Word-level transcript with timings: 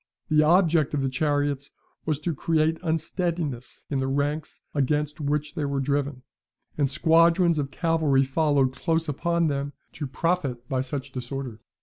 The 0.29 0.41
object 0.41 0.95
of 0.95 1.03
the 1.03 1.09
chariots 1.11 1.69
was 2.07 2.17
to 2.21 2.33
create 2.33 2.79
unsteadiness 2.81 3.85
in 3.91 3.99
the 3.99 4.07
ranks 4.07 4.59
against 4.73 5.21
which 5.21 5.53
they 5.53 5.63
were 5.65 5.79
driven, 5.79 6.23
and 6.75 6.89
squadrons 6.89 7.59
of 7.59 7.69
cavalry 7.69 8.23
followed 8.23 8.73
close 8.75 9.07
upon 9.07 9.45
them, 9.45 9.73
to 9.93 10.07
profit 10.07 10.67
by 10.67 10.81
such 10.81 11.11
disorder. 11.11 11.61